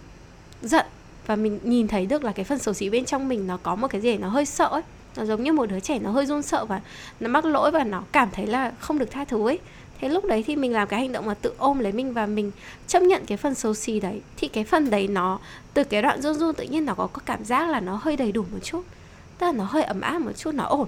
giận. 0.61 0.85
Và 1.27 1.35
mình 1.35 1.59
nhìn 1.63 1.87
thấy 1.87 2.05
được 2.05 2.23
là 2.23 2.31
cái 2.31 2.45
phần 2.45 2.59
xấu 2.59 2.73
xí 2.73 2.89
bên 2.89 3.05
trong 3.05 3.27
mình 3.27 3.47
nó 3.47 3.57
có 3.63 3.75
một 3.75 3.87
cái 3.87 4.01
gì 4.01 4.17
nó 4.17 4.29
hơi 4.29 4.45
sợ 4.45 4.65
ấy. 4.65 4.81
Nó 5.15 5.25
giống 5.25 5.43
như 5.43 5.53
một 5.53 5.65
đứa 5.65 5.79
trẻ 5.79 5.99
nó 5.99 6.11
hơi 6.11 6.25
run 6.25 6.41
sợ 6.41 6.65
và 6.65 6.81
nó 7.19 7.29
mắc 7.29 7.45
lỗi 7.45 7.71
và 7.71 7.83
nó 7.83 8.03
cảm 8.11 8.29
thấy 8.31 8.47
là 8.47 8.71
không 8.79 8.99
được 8.99 9.11
tha 9.11 9.25
thứ 9.25 9.47
ấy 9.47 9.59
thế 10.01 10.09
lúc 10.09 10.25
đấy 10.25 10.43
thì 10.47 10.55
mình 10.55 10.73
làm 10.73 10.87
cái 10.87 10.99
hành 10.99 11.11
động 11.11 11.25
mà 11.25 11.33
tự 11.33 11.53
ôm 11.57 11.79
lấy 11.79 11.91
mình 11.91 12.13
và 12.13 12.25
mình 12.25 12.51
chấp 12.87 13.03
nhận 13.03 13.25
cái 13.25 13.37
phần 13.37 13.55
xấu 13.55 13.73
xí 13.73 13.99
đấy. 13.99 14.21
Thì 14.37 14.47
cái 14.47 14.63
phần 14.63 14.89
đấy 14.89 15.07
nó 15.07 15.39
từ 15.73 15.83
cái 15.83 16.01
đoạn 16.01 16.21
run 16.21 16.33
run 16.33 16.55
tự 16.55 16.63
nhiên 16.63 16.85
nó 16.85 16.93
có, 16.93 17.07
có 17.07 17.21
cảm 17.25 17.45
giác 17.45 17.69
là 17.69 17.79
nó 17.79 17.99
hơi 18.01 18.17
đầy 18.17 18.31
đủ 18.31 18.45
một 18.51 18.59
chút. 18.63 18.81
Tức 19.37 19.45
là 19.45 19.51
nó 19.51 19.63
hơi 19.63 19.83
ấm 19.83 20.01
áp 20.01 20.21
một 20.21 20.31
chút 20.37 20.55
nó 20.55 20.63
ổn. 20.63 20.87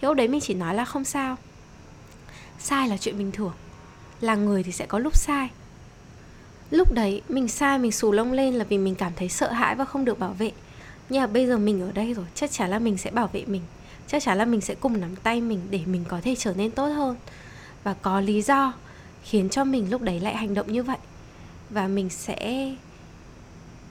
Thì 0.00 0.08
lúc 0.08 0.16
đấy 0.16 0.28
mình 0.28 0.40
chỉ 0.40 0.54
nói 0.54 0.74
là 0.74 0.84
không 0.84 1.04
sao. 1.04 1.36
Sai 2.58 2.88
là 2.88 2.96
chuyện 2.96 3.18
bình 3.18 3.32
thường. 3.32 3.52
Là 4.20 4.34
người 4.34 4.62
thì 4.62 4.72
sẽ 4.72 4.86
có 4.86 4.98
lúc 4.98 5.16
sai. 5.16 5.50
Lúc 6.70 6.92
đấy 6.92 7.22
mình 7.28 7.48
sai 7.48 7.78
mình 7.78 7.92
xù 7.92 8.12
lông 8.12 8.32
lên 8.32 8.54
là 8.54 8.64
vì 8.64 8.78
mình 8.78 8.94
cảm 8.94 9.12
thấy 9.16 9.28
sợ 9.28 9.52
hãi 9.52 9.74
và 9.74 9.84
không 9.84 10.04
được 10.04 10.18
bảo 10.18 10.32
vệ. 10.38 10.52
Nhưng 11.08 11.20
mà 11.20 11.26
bây 11.26 11.46
giờ 11.46 11.58
mình 11.58 11.80
ở 11.80 11.92
đây 11.92 12.14
rồi 12.14 12.26
chắc 12.34 12.50
chắn 12.50 12.70
là 12.70 12.78
mình 12.78 12.96
sẽ 12.96 13.10
bảo 13.10 13.30
vệ 13.32 13.44
mình. 13.46 13.62
Chắc 14.06 14.22
chắn 14.22 14.38
là 14.38 14.44
mình 14.44 14.60
sẽ 14.60 14.74
cùng 14.74 15.00
nắm 15.00 15.16
tay 15.16 15.40
mình 15.40 15.60
để 15.70 15.80
mình 15.86 16.04
có 16.08 16.20
thể 16.22 16.34
trở 16.34 16.54
nên 16.54 16.70
tốt 16.70 16.86
hơn 16.86 17.16
và 17.86 17.94
có 18.02 18.20
lý 18.20 18.42
do 18.42 18.72
khiến 19.22 19.48
cho 19.48 19.64
mình 19.64 19.90
lúc 19.90 20.02
đấy 20.02 20.20
lại 20.20 20.36
hành 20.36 20.54
động 20.54 20.72
như 20.72 20.82
vậy. 20.82 20.96
Và 21.70 21.88
mình 21.88 22.10
sẽ 22.10 22.70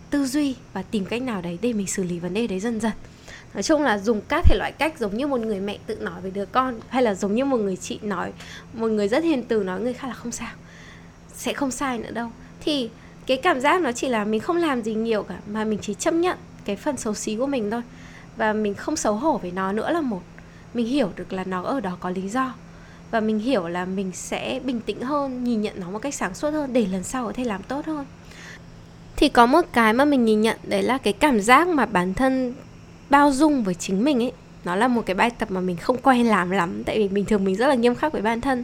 tư 0.10 0.26
duy 0.26 0.56
và 0.74 0.82
tìm 0.82 1.06
cách 1.06 1.22
nào 1.22 1.42
đấy 1.42 1.60
để 1.62 1.74
mình 1.74 1.88
xử 1.88 2.04
lý 2.04 2.20
vấn 2.20 2.34
đề 2.34 2.48
đấy 2.48 2.60
dần 2.60 2.80
dần. 2.80 2.92
Nói 3.54 3.64
chung 3.64 3.84
là 3.84 3.98
dùng 3.98 4.22
các 4.28 4.46
thể 4.46 4.58
loại 4.58 4.72
cách 4.72 5.00
giống 5.00 5.18
như 5.18 5.28
một 5.28 5.40
người 5.40 5.60
mẹ 5.60 5.78
tự 5.86 5.96
nói 5.96 6.22
với 6.22 6.32
đứa 6.32 6.46
con, 6.46 6.80
hay 6.90 7.04
là 7.04 7.14
giống 7.14 7.36
như 7.36 7.46
một 7.46 7.58
người 7.58 7.76
chị 7.76 8.00
nói, 8.02 8.34
một 8.74 8.88
người 8.88 9.08
rất 9.08 9.24
hiền 9.24 9.44
từ 9.44 9.64
nói 9.64 9.82
người 9.82 9.94
khác 9.94 10.08
là 10.08 10.14
không 10.14 10.32
sao. 10.32 10.52
Sẽ 11.34 11.54
không 11.54 11.72
sai 11.72 11.98
nữa 11.98 12.12
đâu. 12.12 12.30
Thì 12.62 12.90
cái 13.26 13.38
cảm 13.38 13.62
giác 13.62 13.82
nó 13.82 13.92
chỉ 13.92 14.10
là 14.10 14.26
mình 14.26 14.42
không 14.42 14.58
làm 14.58 14.82
gì 14.82 14.94
nhiều 14.94 15.24
cả, 15.24 15.40
mà 15.48 15.64
mình 15.64 15.80
chỉ 15.82 15.94
chấp 15.94 16.14
nhận 16.14 16.38
cái 16.66 16.76
phần 16.76 16.98
xấu 16.98 17.14
xí 17.14 17.36
của 17.36 17.48
mình 17.48 17.72
thôi. 17.72 17.82
Và 18.38 18.54
mình 18.54 18.74
không 18.74 18.96
xấu 18.96 19.14
hổ 19.14 19.38
với 19.38 19.52
nó 19.52 19.72
nữa 19.72 19.92
là 19.92 20.02
một. 20.02 20.22
Mình 20.74 20.88
hiểu 20.88 21.12
được 21.16 21.34
là 21.34 21.44
nó 21.44 21.64
ở 21.64 21.80
đó 21.80 21.98
có 22.00 22.10
lý 22.10 22.30
do 22.30 22.54
và 23.16 23.22
mình 23.22 23.40
hiểu 23.40 23.68
là 23.68 23.86
mình 23.86 24.12
sẽ 24.14 24.60
bình 24.64 24.82
tĩnh 24.82 25.02
hơn, 25.02 25.44
nhìn 25.44 25.62
nhận 25.62 25.80
nó 25.80 25.90
một 25.90 26.00
cách 26.00 26.16
sáng 26.16 26.34
suốt 26.34 26.50
hơn 26.50 26.74
để 26.74 26.86
lần 26.92 27.04
sau 27.04 27.26
có 27.26 27.34
thể 27.34 27.44
làm 27.44 27.64
tốt 27.64 27.86
hơn. 27.86 28.06
Thì 29.16 29.30
có 29.30 29.46
một 29.46 29.62
cái 29.74 29.94
mà 29.94 30.06
mình 30.06 30.26
nhìn 30.26 30.42
nhận, 30.42 30.58
đấy 30.64 30.84
là 30.84 30.98
cái 30.98 31.14
cảm 31.14 31.42
giác 31.42 31.68
mà 31.68 31.86
bản 31.86 32.14
thân 32.14 32.54
bao 33.10 33.32
dung 33.32 33.64
với 33.64 33.74
chính 33.74 34.04
mình 34.04 34.24
ấy. 34.24 34.32
Nó 34.66 34.76
là 34.76 34.88
một 34.88 35.06
cái 35.06 35.16
bài 35.16 35.30
tập 35.30 35.52
mà 35.52 35.62
mình 35.62 35.78
không 35.78 35.98
quen 35.98 36.28
làm 36.28 36.50
lắm, 36.50 36.84
tại 36.84 36.98
vì 36.98 37.08
bình 37.08 37.26
thường 37.26 37.44
mình 37.44 37.56
rất 37.56 37.68
là 37.68 37.76
nghiêm 37.76 37.96
khắc 37.96 38.14
với 38.14 38.22
bản 38.22 38.42
thân. 38.42 38.64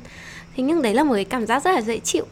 Thế 0.55 0.63
nhưng 0.63 0.81
đấy 0.81 0.93
là 0.93 1.03
một 1.03 1.13
cái 1.13 1.25
cảm 1.25 1.45
giác 1.45 1.63
rất 1.63 1.71
là 1.71 1.81
dễ 1.81 1.99
chịu. 1.99 2.25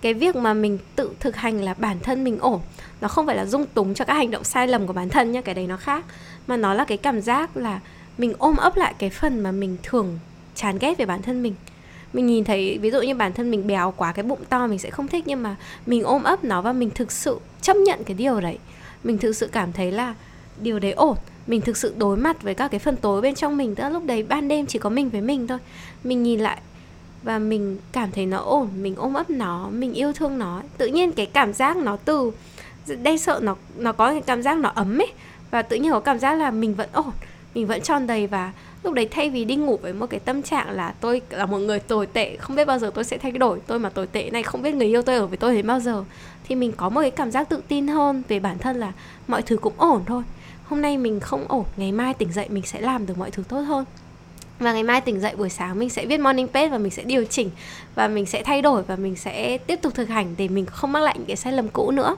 Cái 0.00 0.14
việc 0.14 0.36
mà 0.36 0.54
mình 0.54 0.78
tự 0.96 1.10
thực 1.20 1.36
hành 1.36 1.60
là 1.60 1.74
bản 1.74 2.00
thân 2.02 2.24
mình 2.24 2.38
ổn, 2.38 2.60
nó 3.00 3.08
không 3.08 3.26
phải 3.26 3.36
là 3.36 3.46
dung 3.46 3.66
túng 3.66 3.94
cho 3.94 4.04
các 4.04 4.14
hành 4.14 4.30
động 4.30 4.44
sai 4.44 4.68
lầm 4.68 4.86
của 4.86 4.92
bản 4.92 5.08
thân 5.08 5.32
nhá, 5.32 5.40
cái 5.40 5.54
đấy 5.54 5.66
nó 5.66 5.76
khác. 5.76 6.04
Mà 6.46 6.56
nó 6.56 6.74
là 6.74 6.84
cái 6.84 6.98
cảm 6.98 7.20
giác 7.20 7.56
là 7.56 7.80
mình 8.18 8.32
ôm 8.38 8.56
ấp 8.56 8.76
lại 8.76 8.94
cái 8.98 9.10
phần 9.10 9.40
mà 9.40 9.52
mình 9.52 9.76
thường 9.82 10.18
chán 10.54 10.78
ghét 10.78 10.98
về 10.98 11.06
bản 11.06 11.22
thân 11.22 11.42
mình. 11.42 11.54
Mình 12.12 12.26
nhìn 12.26 12.44
thấy, 12.44 12.78
ví 12.78 12.90
dụ 12.90 13.02
như 13.02 13.14
bản 13.14 13.32
thân 13.32 13.50
mình 13.50 13.66
béo 13.66 13.94
quá, 13.96 14.12
cái 14.12 14.22
bụng 14.22 14.44
to 14.48 14.66
mình 14.66 14.78
sẽ 14.78 14.90
không 14.90 15.08
thích, 15.08 15.24
nhưng 15.26 15.42
mà 15.42 15.56
mình 15.86 16.02
ôm 16.02 16.22
ấp 16.22 16.44
nó 16.44 16.62
và 16.62 16.72
mình 16.72 16.90
thực 16.90 17.12
sự 17.12 17.38
chấp 17.62 17.76
nhận 17.76 18.04
cái 18.04 18.14
điều 18.14 18.40
đấy. 18.40 18.58
Mình 19.04 19.18
thực 19.18 19.32
sự 19.32 19.48
cảm 19.52 19.72
thấy 19.72 19.92
là 19.92 20.14
điều 20.60 20.78
đấy 20.78 20.92
ổn. 20.92 21.16
Mình 21.46 21.60
thực 21.60 21.76
sự 21.76 21.94
đối 21.96 22.16
mặt 22.16 22.42
với 22.42 22.54
các 22.54 22.68
cái 22.68 22.80
phần 22.80 22.96
tối 22.96 23.20
bên 23.20 23.34
trong 23.34 23.56
mình, 23.56 23.74
tức 23.74 23.82
là 23.82 23.90
lúc 23.90 24.04
đấy 24.04 24.22
ban 24.22 24.48
đêm 24.48 24.66
chỉ 24.66 24.78
có 24.78 24.90
mình 24.90 25.10
với 25.10 25.20
mình 25.20 25.46
thôi. 25.46 25.58
Mình 26.04 26.22
nhìn 26.22 26.40
lại 26.40 26.58
và 27.22 27.38
mình 27.38 27.78
cảm 27.92 28.10
thấy 28.10 28.26
nó 28.26 28.38
ổn, 28.38 28.68
mình 28.82 28.96
ôm 28.96 29.14
ấp 29.14 29.30
nó, 29.30 29.68
mình 29.72 29.92
yêu 29.92 30.12
thương 30.12 30.38
nó. 30.38 30.62
Tự 30.78 30.86
nhiên 30.86 31.12
cái 31.12 31.26
cảm 31.26 31.52
giác 31.52 31.76
nó 31.76 31.96
từ 31.96 32.30
đe 33.02 33.16
sợ 33.16 33.40
nó 33.42 33.56
nó 33.76 33.92
có 33.92 34.10
cái 34.10 34.20
cảm 34.20 34.42
giác 34.42 34.58
nó 34.58 34.72
ấm 34.74 34.98
ấy. 34.98 35.12
Và 35.50 35.62
tự 35.62 35.76
nhiên 35.76 35.92
có 35.92 36.00
cảm 36.00 36.18
giác 36.18 36.34
là 36.34 36.50
mình 36.50 36.74
vẫn 36.74 36.88
ổn 36.92 37.10
mình 37.54 37.66
vẫn 37.66 37.82
tròn 37.82 38.06
đầy 38.06 38.26
và 38.26 38.52
lúc 38.82 38.94
đấy 38.94 39.08
thay 39.10 39.30
vì 39.30 39.44
đi 39.44 39.56
ngủ 39.56 39.78
với 39.82 39.92
một 39.92 40.06
cái 40.06 40.20
tâm 40.20 40.42
trạng 40.42 40.70
là 40.70 40.94
tôi 41.00 41.22
là 41.30 41.46
một 41.46 41.58
người 41.58 41.78
tồi 41.78 42.06
tệ, 42.06 42.36
không 42.36 42.56
biết 42.56 42.64
bao 42.64 42.78
giờ 42.78 42.90
tôi 42.94 43.04
sẽ 43.04 43.18
thay 43.18 43.32
đổi. 43.32 43.60
Tôi 43.66 43.78
mà 43.78 43.88
tồi 43.88 44.06
tệ 44.06 44.30
này, 44.30 44.42
không 44.42 44.62
biết 44.62 44.74
người 44.74 44.86
yêu 44.86 45.02
tôi 45.02 45.16
ở 45.16 45.26
với 45.26 45.36
tôi 45.36 45.54
đến 45.54 45.66
bao 45.66 45.80
giờ. 45.80 46.04
Thì 46.44 46.54
mình 46.54 46.72
có 46.72 46.88
một 46.88 47.00
cái 47.00 47.10
cảm 47.10 47.30
giác 47.30 47.48
tự 47.48 47.62
tin 47.68 47.88
hơn 47.88 48.22
về 48.28 48.40
bản 48.40 48.58
thân 48.58 48.80
là 48.80 48.92
mọi 49.28 49.42
thứ 49.42 49.56
cũng 49.56 49.74
ổn 49.76 50.02
thôi. 50.06 50.22
Hôm 50.64 50.82
nay 50.82 50.98
mình 50.98 51.20
không 51.20 51.44
ổn, 51.48 51.64
ngày 51.76 51.92
mai 51.92 52.14
tỉnh 52.14 52.32
dậy 52.32 52.46
mình 52.48 52.62
sẽ 52.66 52.80
làm 52.80 53.06
được 53.06 53.18
mọi 53.18 53.30
thứ 53.30 53.42
tốt 53.48 53.60
hơn. 53.60 53.84
Và 54.58 54.72
ngày 54.72 54.82
mai 54.82 55.00
tỉnh 55.00 55.20
dậy 55.20 55.36
buổi 55.36 55.48
sáng 55.48 55.78
mình 55.78 55.90
sẽ 55.90 56.06
viết 56.06 56.20
morning 56.20 56.48
page 56.48 56.68
và 56.68 56.78
mình 56.78 56.90
sẽ 56.90 57.02
điều 57.02 57.24
chỉnh 57.24 57.50
và 57.94 58.08
mình 58.08 58.26
sẽ 58.26 58.42
thay 58.42 58.62
đổi 58.62 58.82
và 58.82 58.96
mình 58.96 59.16
sẽ 59.16 59.58
tiếp 59.58 59.78
tục 59.82 59.94
thực 59.94 60.08
hành 60.08 60.34
để 60.38 60.48
mình 60.48 60.66
không 60.66 60.92
mắc 60.92 61.00
lại 61.00 61.14
những 61.18 61.26
cái 61.26 61.36
sai 61.36 61.52
lầm 61.52 61.68
cũ 61.68 61.90
nữa 61.90 62.16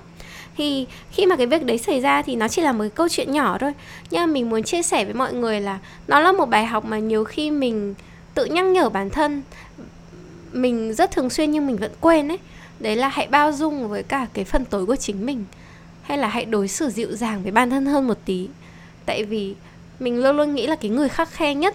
thì 0.56 0.86
khi 1.10 1.26
mà 1.26 1.36
cái 1.36 1.46
việc 1.46 1.64
đấy 1.64 1.78
xảy 1.78 2.00
ra 2.00 2.22
thì 2.22 2.36
nó 2.36 2.48
chỉ 2.48 2.62
là 2.62 2.72
một 2.72 2.80
cái 2.80 2.90
câu 2.90 3.08
chuyện 3.08 3.32
nhỏ 3.32 3.58
thôi. 3.58 3.72
Nhưng 4.10 4.22
mà 4.22 4.26
mình 4.26 4.50
muốn 4.50 4.62
chia 4.62 4.82
sẻ 4.82 5.04
với 5.04 5.14
mọi 5.14 5.32
người 5.32 5.60
là 5.60 5.78
nó 6.08 6.20
là 6.20 6.32
một 6.32 6.46
bài 6.46 6.66
học 6.66 6.84
mà 6.84 6.98
nhiều 6.98 7.24
khi 7.24 7.50
mình 7.50 7.94
tự 8.34 8.44
nhắc 8.44 8.64
nhở 8.64 8.88
bản 8.88 9.10
thân. 9.10 9.42
Mình 10.52 10.94
rất 10.94 11.10
thường 11.10 11.30
xuyên 11.30 11.50
nhưng 11.50 11.66
mình 11.66 11.76
vẫn 11.76 11.92
quên 12.00 12.28
ấy. 12.28 12.38
Đấy 12.80 12.96
là 12.96 13.08
hãy 13.08 13.26
bao 13.26 13.52
dung 13.52 13.88
với 13.88 14.02
cả 14.02 14.26
cái 14.32 14.44
phần 14.44 14.64
tối 14.64 14.86
của 14.86 14.96
chính 14.96 15.26
mình. 15.26 15.44
Hay 16.02 16.18
là 16.18 16.28
hãy 16.28 16.44
đối 16.44 16.68
xử 16.68 16.90
dịu 16.90 17.12
dàng 17.12 17.42
với 17.42 17.52
bản 17.52 17.70
thân 17.70 17.86
hơn 17.86 18.06
một 18.06 18.18
tí. 18.24 18.48
Tại 19.06 19.24
vì 19.24 19.54
mình 19.98 20.22
luôn 20.22 20.36
luôn 20.36 20.54
nghĩ 20.54 20.66
là 20.66 20.76
cái 20.76 20.90
người 20.90 21.08
khắc 21.08 21.30
khe 21.30 21.54
nhất 21.54 21.74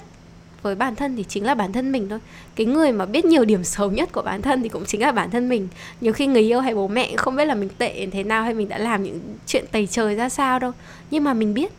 với 0.61 0.75
bản 0.75 0.95
thân 0.95 1.15
thì 1.15 1.23
chính 1.23 1.45
là 1.45 1.55
bản 1.55 1.73
thân 1.73 1.91
mình 1.91 2.09
thôi. 2.09 2.19
Cái 2.55 2.65
người 2.65 2.91
mà 2.91 3.05
biết 3.05 3.25
nhiều 3.25 3.45
điểm 3.45 3.63
xấu 3.63 3.91
nhất 3.91 4.11
của 4.11 4.21
bản 4.21 4.41
thân 4.41 4.63
thì 4.63 4.69
cũng 4.69 4.85
chính 4.85 5.01
là 5.01 5.11
bản 5.11 5.31
thân 5.31 5.49
mình. 5.49 5.67
Nhiều 6.01 6.13
khi 6.13 6.27
người 6.27 6.41
yêu 6.41 6.59
hay 6.59 6.75
bố 6.75 6.87
mẹ 6.87 7.15
không 7.15 7.35
biết 7.35 7.45
là 7.45 7.55
mình 7.55 7.69
tệ 7.77 8.07
thế 8.11 8.23
nào 8.23 8.43
hay 8.43 8.53
mình 8.53 8.69
đã 8.69 8.77
làm 8.77 9.03
những 9.03 9.19
chuyện 9.47 9.65
tày 9.71 9.87
trời 9.87 10.15
ra 10.15 10.29
sao 10.29 10.59
đâu. 10.59 10.71
Nhưng 11.11 11.23
mà 11.23 11.33
mình 11.33 11.53
biết. 11.53 11.71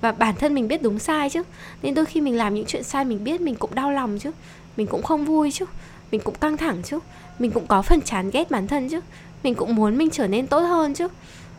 Và 0.00 0.12
bản 0.12 0.34
thân 0.38 0.54
mình 0.54 0.68
biết 0.68 0.82
đúng 0.82 0.98
sai 0.98 1.30
chứ. 1.30 1.42
Nên 1.82 1.94
đôi 1.94 2.04
khi 2.04 2.20
mình 2.20 2.36
làm 2.36 2.54
những 2.54 2.64
chuyện 2.66 2.82
sai 2.82 3.04
mình 3.04 3.24
biết 3.24 3.40
mình 3.40 3.54
cũng 3.54 3.74
đau 3.74 3.92
lòng 3.92 4.18
chứ. 4.18 4.30
Mình 4.76 4.86
cũng 4.86 5.02
không 5.02 5.24
vui 5.24 5.50
chứ. 5.50 5.64
Mình 6.12 6.20
cũng 6.24 6.34
căng 6.34 6.56
thẳng 6.56 6.82
chứ. 6.82 6.98
Mình 7.38 7.50
cũng 7.50 7.66
có 7.66 7.82
phần 7.82 8.00
chán 8.00 8.30
ghét 8.30 8.50
bản 8.50 8.68
thân 8.68 8.88
chứ. 8.88 9.00
Mình 9.42 9.54
cũng 9.54 9.74
muốn 9.74 9.98
mình 9.98 10.10
trở 10.10 10.26
nên 10.26 10.46
tốt 10.46 10.60
hơn 10.60 10.94
chứ. 10.94 11.08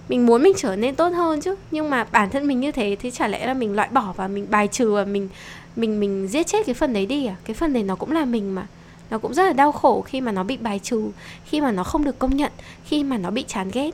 Mình 0.09 0.25
muốn 0.25 0.43
mình 0.43 0.53
trở 0.57 0.75
nên 0.75 0.95
tốt 0.95 1.09
hơn 1.09 1.41
chứ. 1.41 1.55
Nhưng 1.71 1.89
mà 1.89 2.03
bản 2.11 2.29
thân 2.29 2.47
mình 2.47 2.59
như 2.59 2.71
thế 2.71 2.95
thì 2.99 3.11
chả 3.11 3.27
lẽ 3.27 3.45
là 3.45 3.53
mình 3.53 3.75
loại 3.75 3.89
bỏ 3.91 4.13
và 4.15 4.27
mình 4.27 4.47
bài 4.49 4.67
trừ 4.67 4.91
và 4.91 5.05
mình 5.05 5.29
mình 5.75 5.99
mình 5.99 6.27
giết 6.27 6.47
chết 6.47 6.65
cái 6.65 6.75
phần 6.75 6.93
đấy 6.93 7.05
đi 7.05 7.25
à? 7.25 7.35
Cái 7.45 7.53
phần 7.53 7.73
đấy 7.73 7.83
nó 7.83 7.95
cũng 7.95 8.11
là 8.11 8.25
mình 8.25 8.55
mà. 8.55 8.67
Nó 9.09 9.17
cũng 9.17 9.33
rất 9.33 9.43
là 9.43 9.53
đau 9.53 9.71
khổ 9.71 10.01
khi 10.01 10.21
mà 10.21 10.31
nó 10.31 10.43
bị 10.43 10.57
bài 10.57 10.79
trừ, 10.79 11.11
khi 11.45 11.61
mà 11.61 11.71
nó 11.71 11.83
không 11.83 12.03
được 12.03 12.19
công 12.19 12.35
nhận, 12.35 12.51
khi 12.85 13.03
mà 13.03 13.17
nó 13.17 13.31
bị 13.31 13.45
chán 13.47 13.69
ghét. 13.73 13.91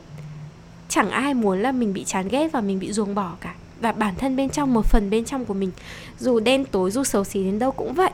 Chẳng 0.88 1.10
ai 1.10 1.34
muốn 1.34 1.62
là 1.62 1.72
mình 1.72 1.92
bị 1.92 2.04
chán 2.04 2.28
ghét 2.28 2.48
và 2.52 2.60
mình 2.60 2.78
bị 2.78 2.92
ruồng 2.92 3.14
bỏ 3.14 3.32
cả. 3.40 3.54
Và 3.80 3.92
bản 3.92 4.14
thân 4.18 4.36
bên 4.36 4.50
trong, 4.50 4.74
một 4.74 4.86
phần 4.86 5.10
bên 5.10 5.24
trong 5.24 5.44
của 5.44 5.54
mình, 5.54 5.70
dù 6.18 6.40
đen, 6.40 6.64
tối, 6.64 6.90
dù 6.90 7.04
xấu 7.04 7.24
xí 7.24 7.44
đến 7.44 7.58
đâu 7.58 7.70
cũng 7.70 7.94
vậy. 7.94 8.10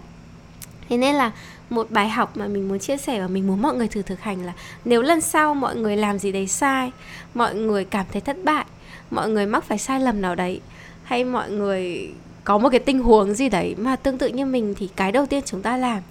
Thế 0.88 0.96
nên 0.96 1.14
là 1.14 1.32
một 1.70 1.90
bài 1.90 2.08
học 2.08 2.36
mà 2.36 2.46
mình 2.46 2.68
muốn 2.68 2.78
chia 2.78 2.96
sẻ 2.96 3.20
và 3.20 3.28
mình 3.28 3.46
muốn 3.46 3.62
mọi 3.62 3.74
người 3.74 3.88
thử 3.88 4.02
thực 4.02 4.20
hành 4.20 4.44
là 4.44 4.52
nếu 4.84 5.02
lần 5.02 5.20
sau 5.20 5.54
mọi 5.54 5.76
người 5.76 5.96
làm 5.96 6.18
gì 6.18 6.32
đấy 6.32 6.46
sai, 6.46 6.90
mọi 7.34 7.54
người 7.54 7.84
cảm 7.84 8.06
thấy 8.12 8.20
thất 8.20 8.36
bại, 8.44 8.64
mọi 9.10 9.30
người 9.30 9.46
mắc 9.46 9.64
phải 9.64 9.78
sai 9.78 10.00
lầm 10.00 10.20
nào 10.20 10.34
đấy, 10.34 10.60
hay 11.02 11.24
mọi 11.24 11.50
người 11.50 12.10
có 12.46 12.58
một 12.58 12.68
cái 12.68 12.80
tình 12.80 13.02
huống 13.02 13.34
gì 13.34 13.48
đấy 13.48 13.74
mà 13.78 13.96
tương 13.96 14.18
tự 14.18 14.28
như 14.28 14.46
mình 14.46 14.74
thì 14.78 14.88
cái 14.96 15.12
đầu 15.12 15.26
tiên 15.26 15.42
chúng 15.46 15.62
ta 15.62 15.76
làm 15.76 16.02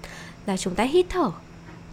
là 0.45 0.57
chúng 0.57 0.75
ta 0.75 0.83
hít 0.83 1.05
thở. 1.09 1.31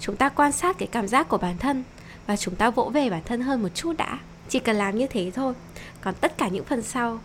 Chúng 0.00 0.16
ta 0.16 0.28
quan 0.28 0.52
sát 0.52 0.78
cái 0.78 0.88
cảm 0.92 1.08
giác 1.08 1.28
của 1.28 1.38
bản 1.38 1.58
thân 1.58 1.84
và 2.26 2.36
chúng 2.36 2.54
ta 2.54 2.70
vỗ 2.70 2.90
về 2.94 3.10
bản 3.10 3.22
thân 3.24 3.40
hơn 3.40 3.62
một 3.62 3.68
chút 3.74 3.96
đã. 3.96 4.18
Chỉ 4.48 4.58
cần 4.58 4.76
làm 4.76 4.98
như 4.98 5.06
thế 5.06 5.30
thôi. 5.34 5.54
Còn 6.00 6.14
tất 6.14 6.38
cả 6.38 6.48
những 6.48 6.64
phần 6.64 6.82
sau, 6.82 7.20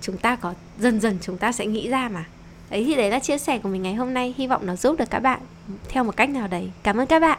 chúng 0.00 0.16
ta 0.16 0.36
có, 0.36 0.54
dần 0.78 1.00
dần 1.00 1.18
chúng 1.22 1.38
ta 1.38 1.52
sẽ 1.52 1.66
nghĩ 1.66 1.88
ra 1.88 2.08
mà. 2.08 2.24
Đấy 2.70 2.84
thì 2.86 2.94
đấy 2.94 3.10
là 3.10 3.18
chia 3.18 3.38
sẻ 3.38 3.58
của 3.58 3.68
mình 3.68 3.82
ngày 3.82 3.94
hôm 3.94 4.14
nay. 4.14 4.34
Hy 4.38 4.46
vọng 4.46 4.66
nó 4.66 4.76
giúp 4.76 4.98
được 4.98 5.10
các 5.10 5.20
bạn 5.20 5.40
theo 5.88 6.04
một 6.04 6.16
cách 6.16 6.30
nào 6.30 6.48
đấy. 6.48 6.70
Cảm 6.82 6.96
ơn 6.96 7.06
các 7.06 7.20
bạn. 7.20 7.38